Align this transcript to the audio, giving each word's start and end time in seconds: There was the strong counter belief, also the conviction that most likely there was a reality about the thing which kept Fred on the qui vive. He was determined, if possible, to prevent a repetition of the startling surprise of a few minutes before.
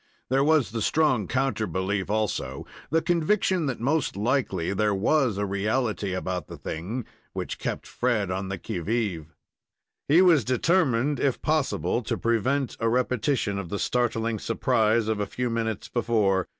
There 0.29 0.43
was 0.43 0.71
the 0.71 0.81
strong 0.81 1.27
counter 1.27 1.67
belief, 1.67 2.09
also 2.09 2.65
the 2.89 3.03
conviction 3.03 3.67
that 3.67 3.79
most 3.79 4.17
likely 4.17 4.73
there 4.73 4.95
was 4.95 5.37
a 5.37 5.45
reality 5.45 6.15
about 6.15 6.47
the 6.47 6.57
thing 6.57 7.05
which 7.33 7.59
kept 7.59 7.85
Fred 7.85 8.31
on 8.31 8.47
the 8.49 8.57
qui 8.57 8.79
vive. 8.79 9.35
He 10.07 10.23
was 10.23 10.43
determined, 10.43 11.19
if 11.19 11.39
possible, 11.39 12.01
to 12.01 12.17
prevent 12.17 12.75
a 12.79 12.89
repetition 12.89 13.59
of 13.59 13.69
the 13.69 13.77
startling 13.77 14.39
surprise 14.39 15.07
of 15.07 15.19
a 15.19 15.27
few 15.27 15.51
minutes 15.51 15.87
before. 15.87 16.47